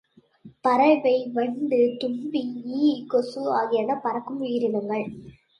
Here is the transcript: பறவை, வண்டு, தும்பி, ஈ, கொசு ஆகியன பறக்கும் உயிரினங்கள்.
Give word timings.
பறவை, 0.61 1.13
வண்டு, 1.33 1.95
தும்பி, 1.99 2.41
ஈ, 2.79 3.05
கொசு 3.07 3.53
ஆகியன 3.53 3.99
பறக்கும் 4.03 4.39
உயிரினங்கள். 4.39 5.05